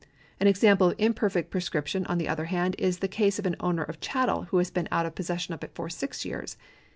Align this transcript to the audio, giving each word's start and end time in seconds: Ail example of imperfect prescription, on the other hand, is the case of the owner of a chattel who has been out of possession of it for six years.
Ail 0.41 0.47
example 0.47 0.87
of 0.87 0.95
imperfect 0.97 1.51
prescription, 1.51 2.07
on 2.07 2.17
the 2.17 2.27
other 2.27 2.45
hand, 2.45 2.75
is 2.79 2.97
the 2.97 3.07
case 3.07 3.37
of 3.37 3.43
the 3.43 3.55
owner 3.59 3.83
of 3.83 3.97
a 3.97 3.99
chattel 3.99 4.45
who 4.45 4.57
has 4.57 4.71
been 4.71 4.87
out 4.91 5.05
of 5.05 5.13
possession 5.13 5.53
of 5.53 5.63
it 5.63 5.75
for 5.75 5.91
six 5.91 6.25
years. 6.25 6.57